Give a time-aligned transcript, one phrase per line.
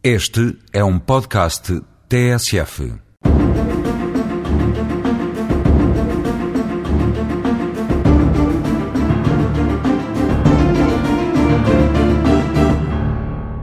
[0.00, 2.94] Este é um podcast TSF.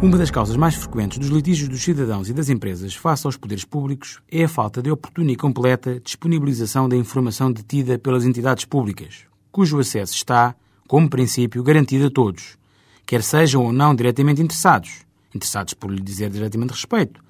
[0.01, 3.63] Uma das causas mais frequentes dos litígios dos cidadãos e das empresas face aos poderes
[3.63, 9.21] públicos é a falta de oportuna e completa disponibilização da informação detida pelas entidades públicas,
[9.53, 10.53] cujo acesso está,
[10.85, 12.57] como princípio, garantido a todos,
[13.05, 15.05] quer sejam ou não diretamente interessados,
[15.35, 17.23] interessados por lhe dizer diretamente respeito,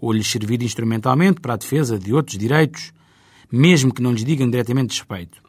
[0.00, 2.92] ou lhes servir instrumentalmente para a defesa de outros direitos,
[3.52, 5.42] mesmo que não lhes digam diretamente respeito.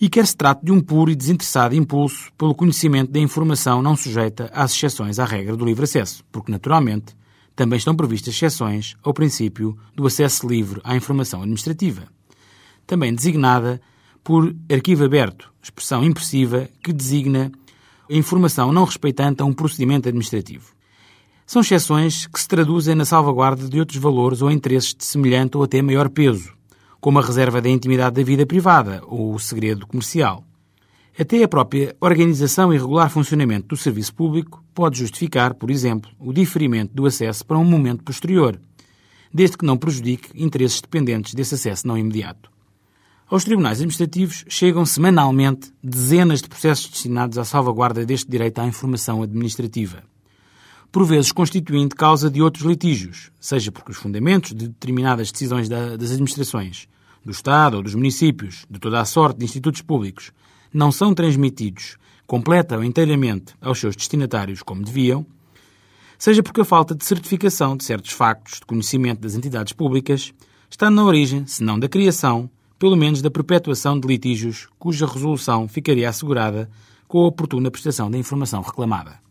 [0.00, 3.94] E quer se trate de um puro e desinteressado impulso pelo conhecimento da informação não
[3.94, 7.14] sujeita às exceções à regra do livre acesso, porque, naturalmente,
[7.54, 12.08] também estão previstas exceções ao princípio do acesso livre à informação administrativa,
[12.86, 13.80] também designada
[14.24, 17.52] por arquivo aberto, expressão impressiva que designa
[18.10, 20.72] a informação não respeitante a um procedimento administrativo.
[21.46, 25.62] São exceções que se traduzem na salvaguarda de outros valores ou interesses de semelhante ou
[25.62, 26.54] até maior peso,
[27.00, 30.42] como a reserva da intimidade da vida privada ou o segredo comercial.
[31.18, 36.32] Até a própria organização e regular funcionamento do serviço público pode justificar, por exemplo, o
[36.32, 38.58] diferimento do acesso para um momento posterior,
[39.32, 42.50] desde que não prejudique interesses dependentes desse acesso não imediato.
[43.28, 49.22] Aos tribunais administrativos chegam semanalmente dezenas de processos destinados à salvaguarda deste direito à informação
[49.22, 50.02] administrativa
[50.94, 56.12] por vezes constituindo causa de outros litígios, seja porque os fundamentos de determinadas decisões das
[56.12, 56.86] administrações,
[57.24, 60.30] do Estado ou dos municípios, de toda a sorte de institutos públicos,
[60.72, 61.96] não são transmitidos
[62.28, 65.26] completa ou inteiramente aos seus destinatários como deviam,
[66.16, 70.32] seja porque a falta de certificação de certos factos de conhecimento das entidades públicas
[70.70, 75.66] está na origem, se não da criação, pelo menos da perpetuação de litígios cuja resolução
[75.66, 76.70] ficaria assegurada
[77.08, 79.24] com a oportuna prestação da informação reclamada.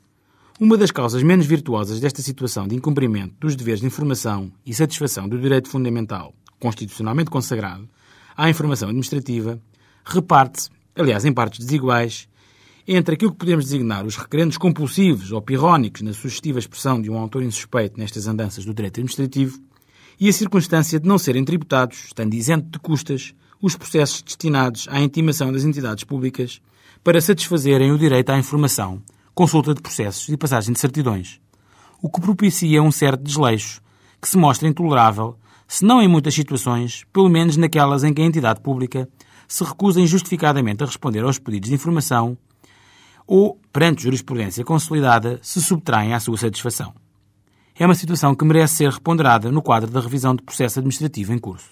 [0.60, 5.28] Uma das causas menos virtuosas desta situação de incumprimento dos deveres de informação e satisfação
[5.28, 7.90] do direito fundamental, constitucionalmente consagrado,
[8.38, 9.60] à informação administrativa,
[10.06, 12.30] reparte-se, aliás em partes desiguais,
[12.88, 17.18] entre aquilo que podemos designar os requerentes compulsivos ou pirrónicos na sugestiva expressão de um
[17.18, 19.60] autor insuspeito nestas andanças do direito administrativo
[20.20, 25.02] e a circunstância de não serem tributados, estando isento de custas, os processos destinados à
[25.02, 26.62] intimação das entidades públicas
[27.04, 29.02] para satisfazerem o direito à informação
[29.34, 31.40] consulta de processos e passagem de certidões,
[32.02, 33.82] o que propicia um certo desleixo,
[34.22, 38.26] que se mostra intolerável, se não em muitas situações, pelo menos naquelas em que a
[38.26, 39.10] entidade pública
[39.48, 42.38] se recusa injustificadamente a responder aos pedidos de informação
[43.26, 46.94] ou, perante jurisprudência consolidada, se subtraem à sua satisfação.
[47.76, 51.40] É uma situação que merece ser reponderada no quadro da revisão de processo administrativo em
[51.40, 51.70] curso.